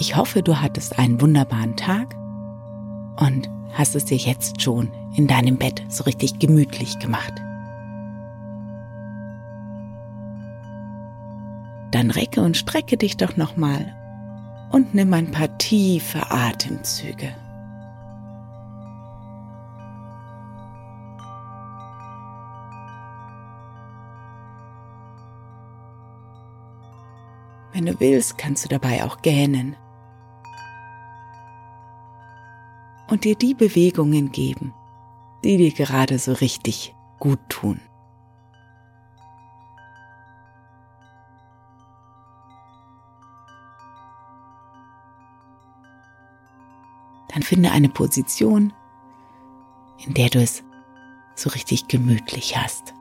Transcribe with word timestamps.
Ich 0.00 0.14
hoffe, 0.14 0.44
du 0.44 0.60
hattest 0.60 0.96
einen 1.00 1.20
wunderbaren 1.20 1.76
Tag 1.76 2.14
und 3.16 3.50
hast 3.72 3.96
es 3.96 4.04
dir 4.04 4.16
jetzt 4.16 4.62
schon 4.62 4.92
in 5.16 5.26
deinem 5.26 5.56
Bett 5.56 5.82
so 5.88 6.04
richtig 6.04 6.38
gemütlich 6.38 7.00
gemacht. 7.00 7.32
Dann 11.90 12.12
recke 12.12 12.42
und 12.42 12.56
strecke 12.56 12.96
dich 12.96 13.16
doch 13.16 13.36
nochmal 13.36 13.92
und 14.70 14.94
nimm 14.94 15.12
ein 15.14 15.32
paar 15.32 15.58
tiefe 15.58 16.30
Atemzüge. 16.30 17.34
Wenn 27.72 27.86
du 27.86 27.98
willst, 27.98 28.38
kannst 28.38 28.64
du 28.64 28.68
dabei 28.68 29.04
auch 29.04 29.22
gähnen 29.22 29.76
und 33.08 33.24
dir 33.24 33.34
die 33.34 33.54
Bewegungen 33.54 34.30
geben, 34.30 34.72
die 35.42 35.56
dir 35.56 35.72
gerade 35.72 36.18
so 36.18 36.32
richtig 36.32 36.94
gut 37.18 37.40
tun. 37.48 37.80
Dann 47.28 47.42
finde 47.42 47.70
eine 47.70 47.88
Position, 47.88 48.72
in 50.04 50.14
der 50.14 50.28
du 50.28 50.40
es 50.40 50.62
so 51.34 51.50
richtig 51.50 51.88
gemütlich 51.88 52.56
hast. 52.56 52.94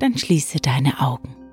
Dann 0.00 0.18
schließe 0.18 0.58
deine 0.58 1.00
Augen. 1.00 1.43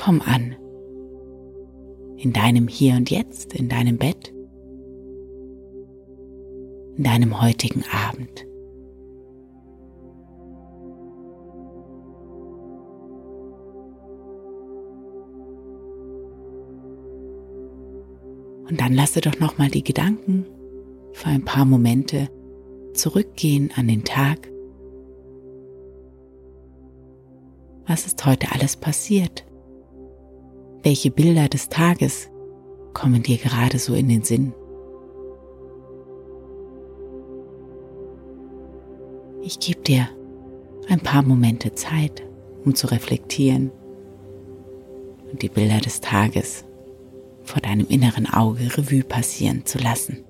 Komm 0.00 0.20
an. 0.20 0.54
In 2.18 2.32
deinem 2.32 2.68
Hier 2.68 2.94
und 2.94 3.10
Jetzt, 3.10 3.52
in 3.52 3.68
deinem 3.68 3.98
Bett, 3.98 4.32
in 6.96 7.02
deinem 7.02 7.42
heutigen 7.42 7.82
Abend. 7.90 8.46
Und 18.68 18.80
dann 18.80 18.94
lasse 18.94 19.20
doch 19.20 19.40
noch 19.40 19.58
mal 19.58 19.68
die 19.68 19.82
Gedanken 19.82 20.46
für 21.12 21.26
ein 21.26 21.44
paar 21.44 21.64
Momente 21.64 22.28
zurückgehen 22.94 23.72
an 23.74 23.88
den 23.88 24.04
Tag. 24.04 24.48
Was 27.88 28.06
ist 28.06 28.24
heute 28.24 28.52
alles 28.52 28.76
passiert? 28.76 29.47
Welche 30.88 31.10
Bilder 31.10 31.50
des 31.50 31.68
Tages 31.68 32.30
kommen 32.94 33.22
dir 33.22 33.36
gerade 33.36 33.78
so 33.78 33.92
in 33.92 34.08
den 34.08 34.22
Sinn? 34.22 34.54
Ich 39.42 39.60
gebe 39.60 39.82
dir 39.82 40.08
ein 40.88 41.00
paar 41.00 41.20
Momente 41.20 41.74
Zeit, 41.74 42.26
um 42.64 42.74
zu 42.74 42.86
reflektieren 42.86 43.70
und 45.30 45.42
die 45.42 45.50
Bilder 45.50 45.76
des 45.76 46.00
Tages 46.00 46.64
vor 47.42 47.60
deinem 47.60 47.86
inneren 47.90 48.26
Auge 48.26 48.78
Revue 48.78 49.04
passieren 49.04 49.66
zu 49.66 49.76
lassen. 49.76 50.24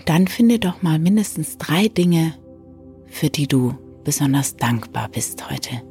Und 0.00 0.08
dann 0.08 0.28
finde 0.28 0.58
doch 0.58 0.80
mal 0.80 0.98
mindestens 0.98 1.58
drei 1.58 1.88
Dinge, 1.88 2.32
für 3.06 3.28
die 3.28 3.46
du 3.46 3.74
besonders 4.02 4.56
dankbar 4.56 5.10
bist 5.10 5.50
heute. 5.50 5.82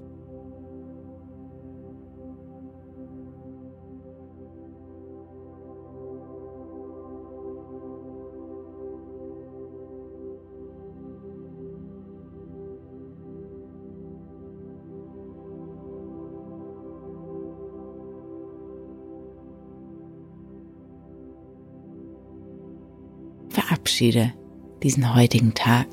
Verabschiede 23.99 24.33
diesen 24.81 25.13
heutigen 25.13 25.53
Tag 25.53 25.87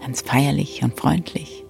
ganz 0.00 0.20
feierlich 0.20 0.84
und 0.84 0.94
freundlich. 0.94 1.64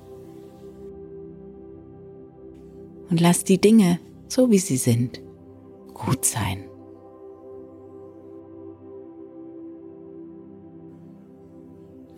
Und 3.08 3.20
lass 3.20 3.44
die 3.44 3.58
Dinge, 3.58 3.98
so 4.28 4.50
wie 4.50 4.58
sie 4.58 4.76
sind, 4.76 5.22
gut 5.94 6.24
sein. 6.24 6.64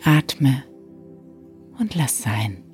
Atme 0.02 0.64
und 1.78 1.94
lass 1.94 2.22
sein. 2.22 2.64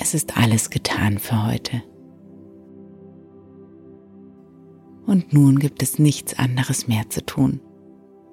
Es 0.00 0.14
ist 0.14 0.36
alles 0.36 0.70
getan 0.70 1.18
für 1.18 1.46
heute. 1.46 1.82
Und 5.08 5.32
nun 5.32 5.58
gibt 5.58 5.82
es 5.82 5.98
nichts 5.98 6.38
anderes 6.38 6.86
mehr 6.86 7.08
zu 7.08 7.24
tun, 7.24 7.62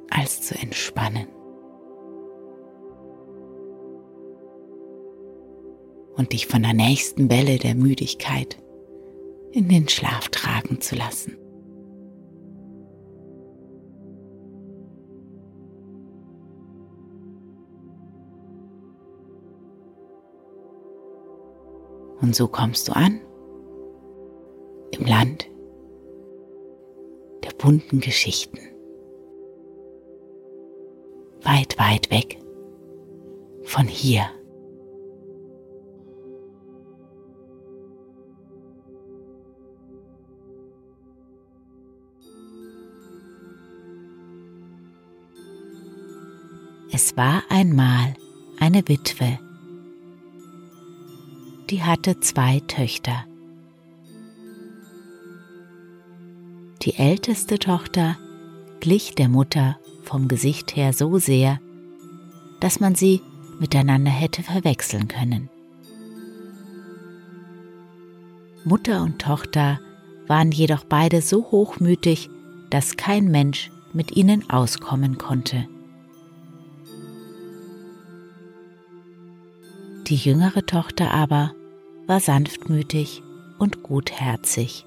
als 0.10 0.42
zu 0.42 0.56
entspannen. 0.60 1.26
Und 6.18 6.34
dich 6.34 6.48
von 6.48 6.64
der 6.64 6.74
nächsten 6.74 7.30
Welle 7.30 7.60
der 7.60 7.76
Müdigkeit 7.76 8.58
in 9.54 9.70
den 9.70 9.88
Schlaf 9.88 10.28
tragen 10.28 10.82
zu 10.82 10.96
lassen. 10.98 11.38
Und 22.20 22.36
so 22.36 22.50
kommst 22.50 22.90
du 22.90 22.96
an 22.98 23.22
im 24.92 25.06
Land 25.06 25.48
bunten 27.58 28.00
Geschichten. 28.00 28.60
Weit, 31.42 31.78
weit 31.78 32.10
weg 32.12 32.38
von 33.64 33.88
hier. 33.88 34.26
Es 46.92 47.18
war 47.18 47.44
einmal 47.50 48.14
eine 48.58 48.88
Witwe, 48.88 49.38
die 51.70 51.84
hatte 51.84 52.22
zwei 52.22 52.62
Töchter. 52.62 53.26
Die 56.86 56.94
älteste 56.98 57.58
Tochter 57.58 58.16
glich 58.80 59.16
der 59.16 59.28
Mutter 59.28 59.80
vom 60.04 60.28
Gesicht 60.28 60.76
her 60.76 60.94
so 60.94 61.18
sehr, 61.18 61.60
dass 62.60 62.80
man 62.80 62.94
sie 62.94 63.22
miteinander 63.60 64.12
hätte 64.12 64.44
verwechseln 64.44 65.08
können. 65.08 65.50
Mutter 68.64 69.02
und 69.02 69.20
Tochter 69.20 69.80
waren 70.28 70.52
jedoch 70.52 70.84
beide 70.84 71.22
so 71.22 71.50
hochmütig, 71.50 72.30
dass 72.70 72.98
kein 72.98 73.30
Mensch 73.32 73.72
mit 73.94 74.16
ihnen 74.16 74.48
auskommen 74.52 75.18
konnte. 75.18 75.68
Die 80.06 80.18
jüngere 80.18 80.64
Tochter 80.68 81.12
aber 81.12 81.56
war 82.06 82.20
sanftmütig 82.20 83.24
und 83.58 83.82
gutherzig. 83.82 84.86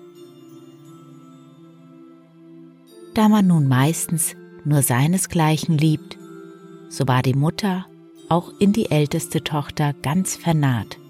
Da 3.18 3.28
man 3.28 3.48
nun 3.48 3.66
meistens 3.66 4.36
nur 4.64 4.80
seinesgleichen 4.80 5.76
liebt, 5.76 6.16
so 6.88 7.08
war 7.08 7.20
die 7.20 7.34
Mutter 7.34 7.84
auch 8.28 8.52
in 8.60 8.72
die 8.72 8.92
älteste 8.92 9.42
Tochter 9.42 9.92
ganz 9.92 10.36
vernarrt 10.36 11.00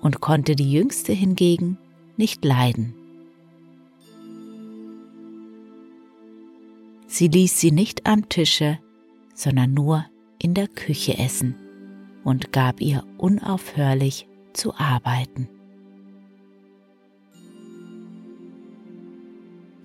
und 0.00 0.20
konnte 0.20 0.56
die 0.56 0.72
jüngste 0.72 1.12
hingegen 1.12 1.78
nicht 2.16 2.44
leiden. 2.44 2.94
Sie 7.06 7.28
ließ 7.28 7.60
sie 7.60 7.70
nicht 7.70 8.04
am 8.08 8.28
Tische, 8.28 8.80
sondern 9.34 9.74
nur 9.74 10.04
in 10.42 10.52
der 10.54 10.66
Küche 10.66 11.16
essen 11.16 11.54
und 12.24 12.52
gab 12.52 12.80
ihr 12.80 13.04
unaufhörlich 13.18 14.26
zu 14.52 14.74
arbeiten. 14.74 15.48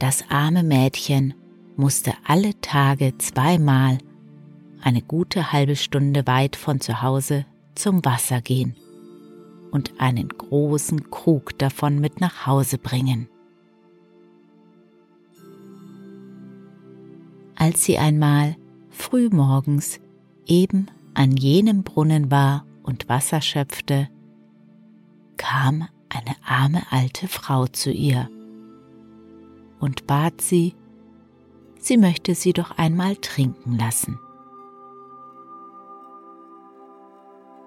Das 0.04 0.26
arme 0.30 0.64
Mädchen 0.64 1.34
musste 1.78 2.12
alle 2.26 2.60
Tage 2.60 3.18
zweimal 3.20 4.00
eine 4.82 5.02
gute 5.02 5.54
halbe 5.54 5.78
Stunde 5.78 6.28
weit 6.28 6.58
von 6.58 6.82
zu 6.82 7.02
Hause 7.02 7.46
zum 7.74 8.04
Wasser 8.04 8.42
gehen 8.42 8.76
und 9.72 9.94
einen 10.02 10.28
großen 10.28 11.10
Krug 11.10 11.58
davon 11.58 12.00
mit 12.00 12.20
nach 12.20 12.46
Hause 12.46 12.80
bringen. 12.80 13.30
Als 17.56 17.86
sie 17.86 17.98
einmal 17.98 18.58
früh 18.90 19.30
morgens 19.30 20.02
eben 20.46 20.88
an 21.14 21.38
jenem 21.38 21.84
Brunnen 21.84 22.30
war 22.30 22.66
und 22.84 23.08
Wasser 23.08 23.40
schöpfte, 23.40 24.10
kam 25.38 25.88
eine 26.10 26.36
arme 26.46 26.82
alte 26.92 27.30
Frau 27.30 27.68
zu 27.68 27.90
ihr 27.90 28.28
und 29.84 30.08
bat 30.08 30.40
sie, 30.40 30.76
sie 31.78 31.98
möchte 31.98 32.36
sie 32.36 32.54
doch 32.54 32.72
einmal 32.78 33.18
trinken 33.18 33.78
lassen. 33.78 34.18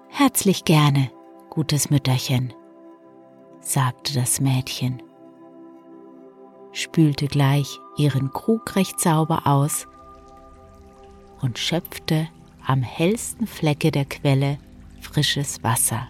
Herzlich 0.09 0.65
gerne, 0.65 1.11
gutes 1.51 1.91
Mütterchen, 1.91 2.55
sagte 3.59 4.15
das 4.15 4.41
Mädchen, 4.41 5.03
spülte 6.71 7.27
gleich 7.27 7.79
ihren 7.97 8.33
Krug 8.33 8.75
recht 8.75 8.99
sauber 8.99 9.45
aus 9.45 9.87
und 11.43 11.59
schöpfte 11.59 12.29
am 12.65 12.81
hellsten 12.81 13.45
Flecke 13.45 13.91
der 13.91 14.05
Quelle 14.05 14.57
frisches 15.01 15.61
Wasser. 15.61 16.07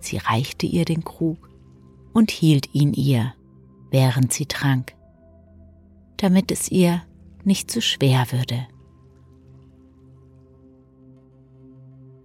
Sie 0.00 0.18
reichte 0.18 0.66
ihr 0.66 0.84
den 0.84 1.02
Krug 1.02 1.53
und 2.14 2.30
hielt 2.30 2.74
ihn 2.74 2.94
ihr, 2.94 3.34
während 3.90 4.32
sie 4.32 4.46
trank, 4.46 4.94
damit 6.16 6.50
es 6.50 6.70
ihr 6.70 7.02
nicht 7.44 7.70
zu 7.70 7.82
schwer 7.82 8.24
würde. 8.30 8.66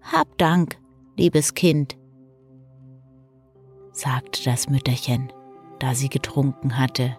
Hab 0.01 0.37
Dank, 0.37 0.79
liebes 1.17 1.53
Kind, 1.53 1.97
sagte 3.91 4.41
das 4.45 4.69
Mütterchen, 4.69 5.33
da 5.79 5.93
sie 5.93 6.07
getrunken 6.07 6.77
hatte 6.77 7.17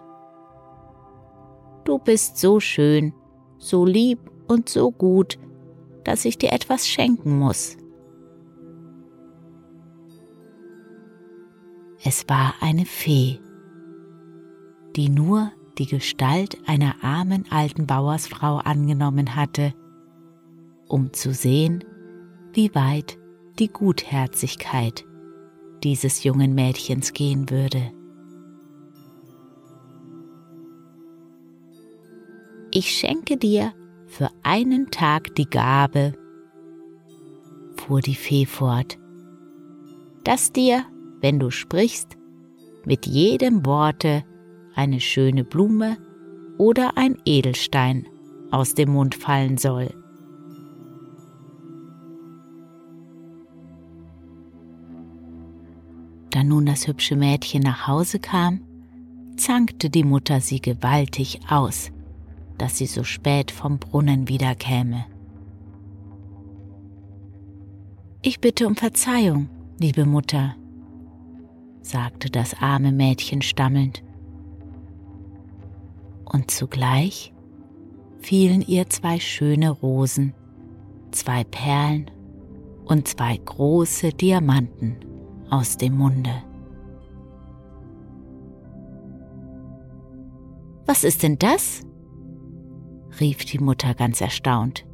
Du 1.83 1.97
bist 1.97 2.37
so 2.37 2.59
schön, 2.59 3.13
so 3.57 3.85
lieb 3.85 4.19
und 4.47 4.69
so 4.69 4.91
gut, 4.91 5.39
dass 6.03 6.25
ich 6.25 6.37
dir 6.37 6.51
etwas 6.51 6.87
schenken 6.87 7.39
muss. 7.39 7.77
Es 12.03 12.27
war 12.27 12.55
eine 12.61 12.85
Fee, 12.85 13.39
die 14.95 15.09
nur 15.09 15.51
die 15.77 15.85
Gestalt 15.85 16.57
einer 16.67 17.03
armen 17.03 17.45
alten 17.49 17.87
Bauersfrau 17.87 18.57
angenommen 18.57 19.35
hatte, 19.35 19.73
um 20.87 21.13
zu 21.13 21.33
sehen, 21.33 21.83
wie 22.53 22.73
weit 22.75 23.17
die 23.59 23.69
Gutherzigkeit 23.69 25.05
dieses 25.83 26.23
jungen 26.23 26.53
Mädchens 26.53 27.13
gehen 27.13 27.49
würde. 27.49 27.91
ich 32.71 32.91
schenke 32.91 33.37
dir 33.37 33.73
für 34.07 34.29
einen 34.43 34.89
Tag 34.91 35.35
die 35.35 35.49
Gabe, 35.49 36.13
fuhr 37.75 38.01
die 38.01 38.15
Fee 38.15 38.45
fort, 38.45 38.97
dass 40.23 40.51
dir, 40.51 40.85
wenn 41.21 41.39
du 41.39 41.49
sprichst, 41.49 42.17
mit 42.85 43.05
jedem 43.05 43.65
Worte 43.65 44.23
eine 44.75 44.99
schöne 44.99 45.43
Blume 45.43 45.97
oder 46.57 46.97
ein 46.97 47.17
Edelstein 47.25 48.07
aus 48.51 48.73
dem 48.73 48.91
Mund 48.91 49.15
fallen 49.15 49.57
soll. 49.57 49.93
Da 56.31 56.43
nun 56.43 56.65
das 56.65 56.87
hübsche 56.87 57.15
Mädchen 57.15 57.61
nach 57.61 57.87
Hause 57.87 58.19
kam, 58.19 58.61
zankte 59.37 59.89
die 59.89 60.03
Mutter 60.03 60.41
sie 60.41 60.61
gewaltig 60.61 61.39
aus 61.49 61.91
dass 62.61 62.77
sie 62.77 62.85
so 62.85 63.03
spät 63.03 63.49
vom 63.49 63.79
Brunnen 63.79 64.27
wiederkäme. 64.27 65.05
Ich 68.21 68.39
bitte 68.39 68.67
um 68.67 68.75
Verzeihung, 68.75 69.49
liebe 69.79 70.05
Mutter, 70.05 70.55
sagte 71.81 72.29
das 72.29 72.55
arme 72.61 72.91
Mädchen 72.91 73.41
stammelnd. 73.41 74.03
Und 76.25 76.49
zugleich 76.51 77.33
fielen 78.19 78.61
ihr 78.61 78.89
zwei 78.89 79.19
schöne 79.19 79.69
Rosen, 79.69 80.33
zwei 81.11 81.43
Perlen 81.43 82.09
und 82.85 83.07
zwei 83.07 83.37
große 83.37 84.09
Diamanten 84.13 84.97
aus 85.49 85.77
dem 85.77 85.97
Munde. 85.97 86.43
Was 90.85 91.03
ist 91.03 91.23
denn 91.23 91.37
das? 91.37 91.81
rief 93.19 93.45
die 93.45 93.59
Mutter 93.59 93.93
ganz 93.93 94.21
erstaunt. 94.21 94.85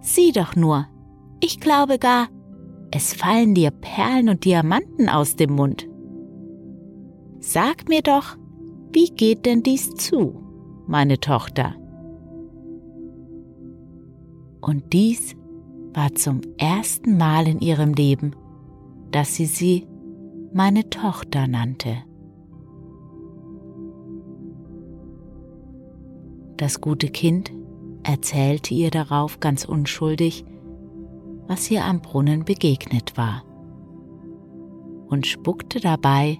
Sieh 0.00 0.32
doch 0.32 0.56
nur, 0.56 0.86
ich 1.40 1.60
glaube 1.60 1.98
gar, 1.98 2.28
es 2.90 3.14
fallen 3.14 3.54
dir 3.54 3.70
Perlen 3.70 4.28
und 4.28 4.44
Diamanten 4.44 5.08
aus 5.08 5.36
dem 5.36 5.52
Mund. 5.52 5.88
Sag 7.40 7.88
mir 7.88 8.02
doch, 8.02 8.36
wie 8.92 9.10
geht 9.10 9.46
denn 9.46 9.62
dies 9.62 9.94
zu, 9.94 10.42
meine 10.86 11.20
Tochter? 11.20 11.74
Und 14.60 14.92
dies 14.92 15.36
war 15.92 16.14
zum 16.14 16.40
ersten 16.56 17.16
Mal 17.16 17.46
in 17.46 17.60
ihrem 17.60 17.92
Leben, 17.92 18.34
dass 19.10 19.34
sie 19.34 19.46
sie 19.46 19.86
meine 20.52 20.88
Tochter 20.88 21.46
nannte. 21.46 21.98
Das 26.56 26.80
gute 26.80 27.08
Kind 27.08 27.52
erzählte 28.02 28.74
ihr 28.74 28.90
darauf 28.90 29.38
ganz 29.38 29.64
unschuldig, 29.64 30.44
was 31.48 31.70
ihr 31.70 31.84
am 31.84 32.00
Brunnen 32.00 32.44
begegnet 32.44 33.16
war, 33.16 33.42
und 35.08 35.26
spuckte 35.26 35.80
dabei 35.80 36.38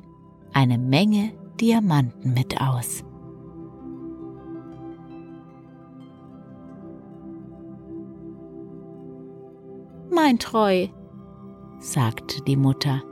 eine 0.52 0.78
Menge 0.78 1.32
Diamanten 1.58 2.34
mit 2.34 2.60
aus. 2.60 3.02
Mein 10.10 10.38
Treu, 10.38 10.88
sagte 11.80 12.42
die 12.42 12.56
Mutter, 12.56 13.02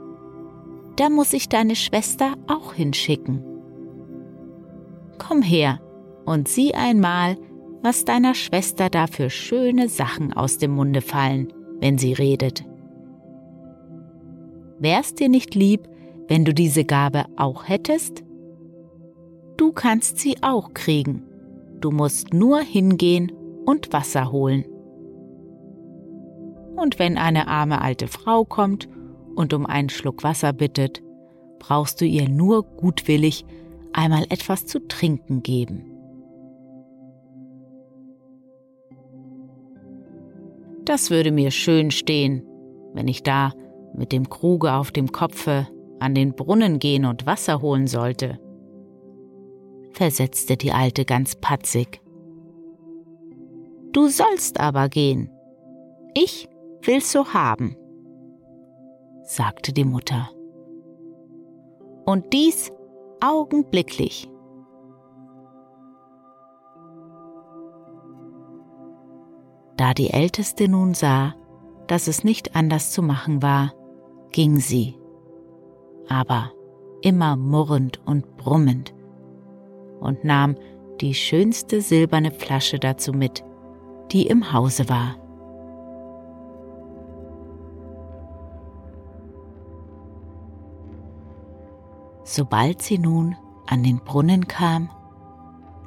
da 0.97 1.09
muss 1.09 1.33
ich 1.33 1.49
deine 1.49 1.75
Schwester 1.75 2.33
auch 2.47 2.73
hinschicken. 2.73 3.43
Komm 5.17 5.41
her 5.41 5.79
und 6.25 6.47
sieh 6.47 6.73
einmal, 6.73 7.37
was 7.81 8.05
deiner 8.05 8.33
Schwester 8.33 8.89
da 8.89 9.07
für 9.07 9.29
schöne 9.29 9.89
Sachen 9.89 10.33
aus 10.33 10.57
dem 10.57 10.71
Munde 10.71 11.01
fallen, 11.01 11.53
wenn 11.79 11.97
sie 11.97 12.13
redet. 12.13 12.65
Wär's 14.79 15.15
dir 15.15 15.29
nicht 15.29 15.55
lieb, 15.55 15.87
wenn 16.27 16.45
du 16.45 16.53
diese 16.53 16.85
Gabe 16.85 17.25
auch 17.35 17.67
hättest? 17.67 18.23
Du 19.57 19.71
kannst 19.71 20.19
sie 20.19 20.37
auch 20.41 20.73
kriegen. 20.73 21.23
Du 21.79 21.91
musst 21.91 22.33
nur 22.33 22.59
hingehen 22.59 23.31
und 23.65 23.91
Wasser 23.91 24.31
holen. 24.31 24.65
Und 26.75 26.99
wenn 26.99 27.17
eine 27.17 27.47
arme 27.47 27.81
alte 27.81 28.07
Frau 28.07 28.45
kommt 28.45 28.87
und 29.35 29.53
um 29.53 29.65
einen 29.65 29.89
Schluck 29.89 30.23
Wasser 30.23 30.53
bittet, 30.53 31.01
brauchst 31.57 31.99
du 32.01 32.05
ihr 32.05 32.29
nur 32.29 32.63
gutwillig 32.63 33.45
einmal 33.93 34.25
etwas 34.29 34.67
zu 34.67 34.87
trinken 34.87 35.41
geben. 35.41 35.96
Das 40.87 41.11
würde 41.11 41.33
mir 41.33 41.51
schön 41.51 41.91
stehen, 41.91 42.47
wenn 42.93 43.09
ich 43.09 43.21
da 43.21 43.51
mit 43.93 44.13
dem 44.13 44.29
Kruge 44.29 44.71
auf 44.71 44.89
dem 44.89 45.11
Kopfe 45.11 45.67
an 45.99 46.15
den 46.15 46.33
Brunnen 46.33 46.79
gehen 46.79 47.03
und 47.03 47.25
Wasser 47.25 47.61
holen 47.61 47.87
sollte, 47.87 48.39
versetzte 49.91 50.55
die 50.55 50.71
Alte 50.71 51.03
ganz 51.03 51.35
patzig. 51.35 52.01
Du 53.91 54.07
sollst 54.07 54.61
aber 54.61 54.87
gehen. 54.87 55.29
Ich 56.13 56.47
will's 56.83 57.11
so 57.11 57.33
haben, 57.33 57.75
sagte 59.23 59.73
die 59.73 59.83
Mutter. 59.83 60.29
Und 62.05 62.31
dies 62.31 62.71
augenblicklich. 63.19 64.29
Da 69.77 69.93
die 69.93 70.09
Älteste 70.09 70.67
nun 70.67 70.95
sah, 70.95 71.35
dass 71.85 72.07
es 72.07 72.23
nicht 72.23 72.55
anders 72.55 72.91
zu 72.91 73.03
machen 73.03 73.43
war, 73.43 73.73
ging 74.31 74.57
sie, 74.57 74.95
aber 76.09 76.51
immer 77.01 77.37
murrend 77.37 78.01
und 78.05 78.37
brummend, 78.37 78.93
und 79.99 80.23
nahm 80.23 80.55
die 80.99 81.13
schönste 81.13 81.81
silberne 81.81 82.31
Flasche 82.31 82.79
dazu 82.79 83.13
mit, 83.13 83.43
die 84.11 84.25
im 84.27 84.51
Hause 84.51 84.89
war. 84.89 85.15
Sobald 92.23 92.81
sie 92.81 92.97
nun 92.97 93.35
an 93.67 93.83
den 93.83 93.99
Brunnen 93.99 94.47
kam, 94.47 94.89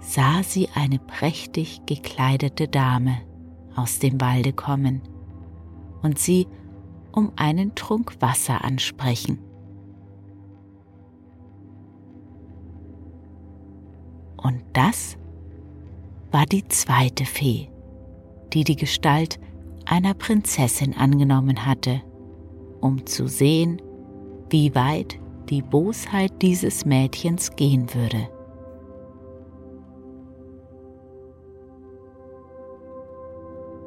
sah 0.00 0.42
sie 0.42 0.68
eine 0.74 0.98
prächtig 0.98 1.82
gekleidete 1.86 2.68
Dame 2.68 3.18
aus 3.80 3.98
dem 3.98 4.20
Walde 4.20 4.52
kommen 4.52 5.00
und 6.02 6.18
sie 6.18 6.46
um 7.12 7.32
einen 7.36 7.74
Trunk 7.74 8.16
Wasser 8.20 8.64
ansprechen. 8.64 9.38
Und 14.36 14.62
das 14.72 15.16
war 16.30 16.46
die 16.46 16.66
zweite 16.68 17.24
Fee, 17.24 17.68
die 18.52 18.64
die 18.64 18.76
Gestalt 18.76 19.38
einer 19.84 20.14
Prinzessin 20.14 20.96
angenommen 20.96 21.66
hatte, 21.66 22.00
um 22.80 23.06
zu 23.06 23.26
sehen, 23.26 23.82
wie 24.48 24.74
weit 24.74 25.18
die 25.48 25.62
Bosheit 25.62 26.42
dieses 26.42 26.84
Mädchens 26.84 27.54
gehen 27.56 27.92
würde. 27.92 28.28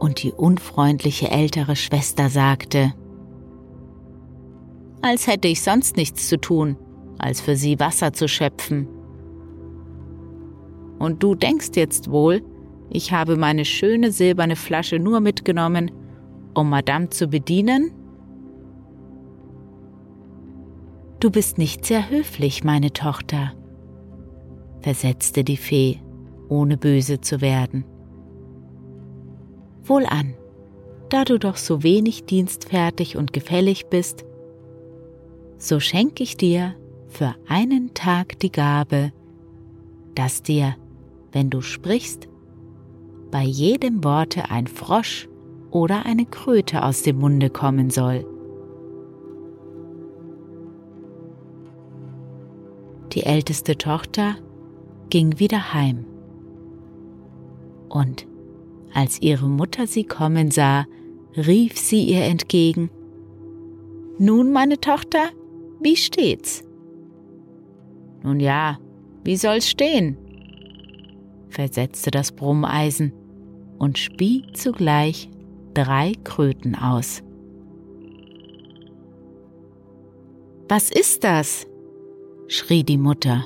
Und 0.03 0.21
die 0.21 0.33
unfreundliche 0.33 1.31
ältere 1.31 1.77
Schwester 1.77 2.27
sagte, 2.27 2.93
als 5.01 5.27
hätte 5.27 5.47
ich 5.47 5.61
sonst 5.61 5.95
nichts 5.95 6.27
zu 6.27 6.41
tun, 6.41 6.75
als 7.19 7.39
für 7.39 7.55
sie 7.55 7.79
Wasser 7.79 8.11
zu 8.11 8.27
schöpfen. 8.27 8.89
Und 10.99 11.23
du 11.23 11.35
denkst 11.35 11.69
jetzt 11.75 12.11
wohl, 12.11 12.43
ich 12.89 13.13
habe 13.13 13.37
meine 13.37 13.63
schöne 13.63 14.11
silberne 14.11 14.57
Flasche 14.57 14.99
nur 14.99 15.21
mitgenommen, 15.21 15.89
um 16.53 16.69
Madame 16.69 17.07
zu 17.07 17.29
bedienen? 17.29 17.93
Du 21.21 21.31
bist 21.31 21.57
nicht 21.57 21.85
sehr 21.85 22.09
höflich, 22.09 22.65
meine 22.65 22.91
Tochter, 22.91 23.53
versetzte 24.81 25.45
die 25.45 25.55
Fee, 25.55 26.01
ohne 26.49 26.75
böse 26.75 27.21
zu 27.21 27.39
werden. 27.39 27.85
Wohlan, 29.85 30.33
da 31.09 31.25
du 31.25 31.37
doch 31.37 31.57
so 31.57 31.83
wenig 31.83 32.25
dienstfertig 32.25 33.17
und 33.17 33.33
gefällig 33.33 33.87
bist, 33.87 34.25
so 35.57 35.79
schenke 35.79 36.23
ich 36.23 36.37
dir 36.37 36.75
für 37.07 37.35
einen 37.47 37.93
Tag 37.93 38.39
die 38.39 38.51
Gabe, 38.51 39.11
dass 40.15 40.41
dir, 40.41 40.75
wenn 41.31 41.49
du 41.49 41.61
sprichst, 41.61 42.27
bei 43.31 43.43
jedem 43.43 44.03
Worte 44.03 44.49
ein 44.51 44.67
Frosch 44.67 45.27
oder 45.71 46.05
eine 46.05 46.25
Kröte 46.25 46.83
aus 46.83 47.01
dem 47.01 47.17
Munde 47.17 47.49
kommen 47.49 47.89
soll. 47.89 48.25
Die 53.13 53.23
älteste 53.23 53.77
Tochter 53.77 54.35
ging 55.09 55.39
wieder 55.39 55.73
heim. 55.73 56.05
Und 57.89 58.25
als 58.93 59.21
ihre 59.21 59.47
Mutter 59.47 59.87
sie 59.87 60.03
kommen 60.03 60.51
sah, 60.51 60.85
rief 61.35 61.77
sie 61.77 62.03
ihr 62.03 62.23
entgegen, 62.23 62.89
Nun, 64.19 64.51
meine 64.51 64.79
Tochter, 64.79 65.29
wie 65.79 65.95
steht's? 65.95 66.63
Nun 68.23 68.39
ja, 68.39 68.79
wie 69.23 69.35
soll's 69.35 69.69
stehen? 69.69 70.17
versetzte 71.49 72.09
das 72.09 72.31
Brummeisen 72.31 73.13
und 73.77 73.97
spie 73.97 74.43
zugleich 74.53 75.29
drei 75.73 76.13
Kröten 76.23 76.75
aus. 76.75 77.21
Was 80.69 80.89
ist 80.89 81.23
das? 81.23 81.67
schrie 82.47 82.83
die 82.83 82.97
Mutter. 82.97 83.45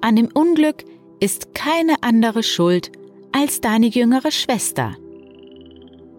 An 0.00 0.16
dem 0.16 0.28
Unglück 0.34 0.84
ist 1.20 1.54
keine 1.54 2.02
andere 2.02 2.42
schuld 2.42 2.92
als 3.34 3.60
deine 3.60 3.86
jüngere 3.88 4.30
Schwester. 4.30 4.94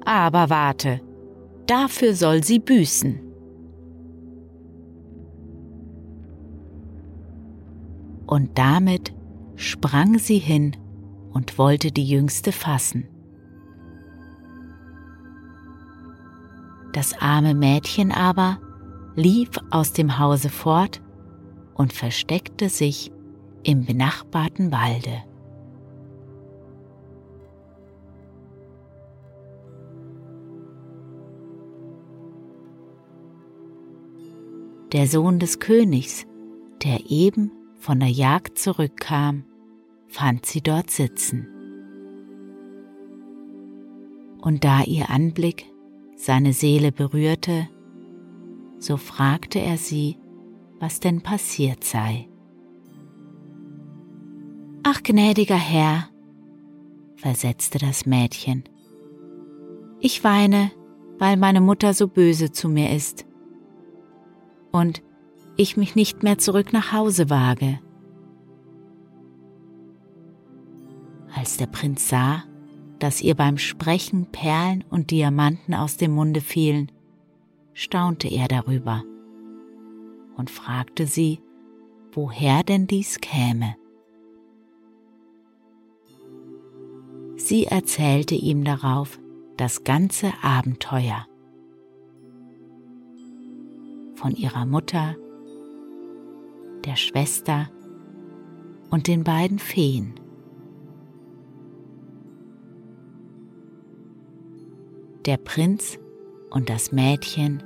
Aber 0.03 0.49
warte, 0.49 0.99
dafür 1.65 2.13
soll 2.13 2.43
sie 2.43 2.59
büßen. 2.59 3.21
Und 8.27 8.57
damit 8.57 9.13
sprang 9.55 10.19
sie 10.19 10.39
hin 10.39 10.75
und 11.31 11.57
wollte 11.57 11.91
die 11.91 12.05
Jüngste 12.05 12.51
fassen. 12.51 13.07
Das 16.91 17.13
arme 17.21 17.53
Mädchen 17.53 18.11
aber 18.11 18.59
lief 19.15 19.51
aus 19.69 19.93
dem 19.93 20.19
Hause 20.19 20.49
fort 20.49 21.01
und 21.75 21.93
versteckte 21.93 22.67
sich 22.67 23.11
im 23.63 23.85
benachbarten 23.85 24.71
Walde. 24.73 25.23
Der 34.95 35.07
Sohn 35.07 35.39
des 35.39 35.59
Königs, 35.59 36.25
der 36.81 37.11
eben 37.11 37.51
von 37.75 37.99
der 37.99 38.07
Jagd 38.07 38.57
zurückkam, 38.57 39.43
fand 40.07 40.45
sie 40.45 40.61
dort 40.61 40.89
sitzen. 40.89 41.49
Und 44.41 44.63
da 44.63 44.83
ihr 44.83 45.09
Anblick 45.09 45.65
seine 46.15 46.53
Seele 46.53 46.93
berührte, 46.93 47.67
so 48.79 48.95
fragte 48.95 49.59
er 49.59 49.77
sie, 49.77 50.15
was 50.79 51.01
denn 51.01 51.19
passiert 51.19 51.83
sei. 51.83 52.29
Ach, 54.83 55.03
gnädiger 55.03 55.57
Herr, 55.57 56.07
versetzte 57.17 57.79
das 57.79 58.05
Mädchen, 58.05 58.63
ich 59.99 60.23
weine, 60.23 60.71
weil 61.17 61.35
meine 61.35 61.59
Mutter 61.59 61.93
so 61.93 62.07
böse 62.07 62.53
zu 62.53 62.69
mir 62.69 62.95
ist 62.95 63.25
und 64.75 65.01
ich 65.55 65.77
mich 65.77 65.95
nicht 65.95 66.21
mehr 66.21 66.37
zurück 66.37 66.73
nach 66.73 66.91
Hause 66.91 67.29
wage. 67.29 67.79
Als 71.33 71.55
der 71.55 71.67
Prinz 71.67 72.09
sah, 72.09 72.43
dass 72.99 73.21
ihr 73.21 73.35
beim 73.35 73.57
Sprechen 73.57 74.25
Perlen 74.25 74.83
und 74.89 75.11
Diamanten 75.11 75.73
aus 75.73 75.95
dem 75.95 76.11
Munde 76.11 76.41
fielen, 76.41 76.91
staunte 77.73 78.27
er 78.27 78.49
darüber 78.49 79.03
und 80.35 80.49
fragte 80.49 81.07
sie, 81.07 81.39
woher 82.11 82.63
denn 82.63 82.85
dies 82.85 83.21
käme. 83.21 83.75
Sie 87.37 87.65
erzählte 87.65 88.35
ihm 88.35 88.65
darauf 88.65 89.19
das 89.55 89.85
ganze 89.85 90.33
Abenteuer 90.41 91.27
von 94.25 94.35
ihrer 94.35 94.65
Mutter, 94.65 95.15
der 96.83 96.95
Schwester 96.95 97.69
und 98.89 99.07
den 99.07 99.23
beiden 99.23 99.59
Feen. 99.59 100.15
Der 105.27 105.37
Prinz 105.37 105.99
und 106.49 106.71
das 106.71 106.91
Mädchen 106.91 107.61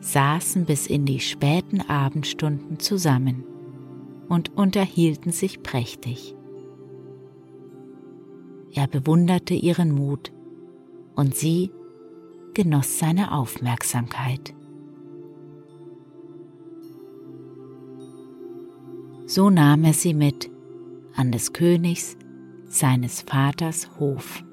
saßen 0.00 0.66
bis 0.66 0.86
in 0.86 1.04
die 1.04 1.18
späten 1.18 1.80
Abendstunden 1.80 2.78
zusammen 2.78 3.42
und 4.28 4.56
unterhielten 4.56 5.32
sich 5.32 5.64
prächtig. 5.64 6.36
Er 8.72 8.86
bewunderte 8.86 9.54
ihren 9.54 9.90
Mut 9.90 10.32
und 11.16 11.34
sie 11.34 11.72
genoss 12.54 13.00
seine 13.00 13.32
Aufmerksamkeit. 13.32 14.54
So 19.34 19.48
nahm 19.48 19.82
er 19.84 19.94
sie 19.94 20.12
mit 20.12 20.50
an 21.16 21.32
des 21.32 21.54
Königs, 21.54 22.18
seines 22.66 23.22
Vaters 23.22 23.88
Hof. 23.98 24.44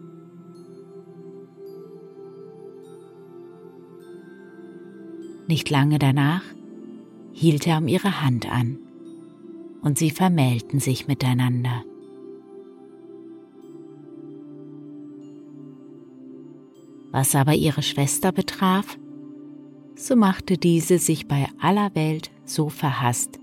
Nicht 5.49 5.69
lange 5.69 5.99
danach 5.99 6.43
hielt 7.33 7.67
er 7.67 7.79
um 7.79 7.89
ihre 7.89 8.21
Hand 8.21 8.49
an 8.49 8.77
und 9.81 9.97
sie 9.97 10.11
vermählten 10.11 10.79
sich 10.79 11.07
miteinander. 11.07 11.83
Was 17.11 17.35
aber 17.35 17.53
ihre 17.53 17.81
Schwester 17.81 18.31
betraf, 18.31 18.97
so 19.97 20.15
machte 20.15 20.57
diese 20.57 20.99
sich 20.99 21.27
bei 21.27 21.49
aller 21.59 21.93
Welt 21.95 22.31
so 22.45 22.69
verhasst, 22.69 23.41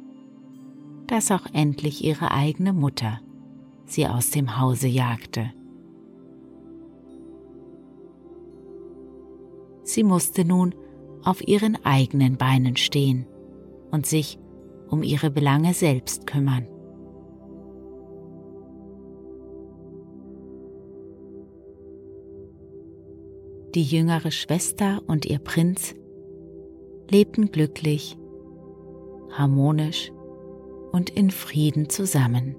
dass 1.07 1.31
auch 1.31 1.47
endlich 1.53 2.05
ihre 2.05 2.31
eigene 2.31 2.73
Mutter 2.73 3.21
sie 3.87 4.07
aus 4.07 4.31
dem 4.31 4.59
Hause 4.59 4.88
jagte. 4.88 5.53
Sie 9.83 10.03
musste 10.03 10.45
nun 10.45 10.75
auf 11.23 11.47
ihren 11.47 11.77
eigenen 11.85 12.37
Beinen 12.37 12.77
stehen 12.77 13.27
und 13.90 14.07
sich 14.07 14.38
um 14.88 15.03
ihre 15.03 15.31
Belange 15.31 15.75
selbst 15.75 16.27
kümmern. 16.27 16.66
Die 23.75 23.83
jüngere 23.83 24.31
Schwester 24.31 25.03
und 25.07 25.27
ihr 25.27 25.38
Prinz 25.38 25.95
lebten 27.11 27.53
glücklich, 27.53 28.16
harmonisch 29.33 30.12
und 30.92 31.11
in 31.11 31.31
Frieden 31.31 31.88
zusammen. 31.88 32.57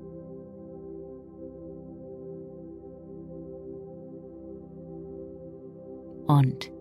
Und 6.27 6.71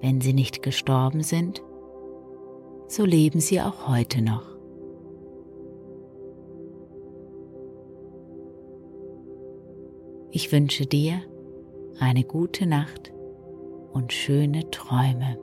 wenn 0.00 0.20
sie 0.20 0.32
nicht 0.32 0.62
gestorben 0.62 1.22
sind, 1.22 1.62
so 2.88 3.04
leben 3.04 3.40
sie 3.40 3.60
auch 3.60 3.88
heute 3.88 4.22
noch. 4.22 4.50
Ich 10.32 10.52
wünsche 10.52 10.86
dir 10.86 11.20
eine 11.98 12.24
gute 12.24 12.66
Nacht 12.66 13.12
und 13.92 14.12
schöne 14.12 14.70
Träume. 14.70 15.38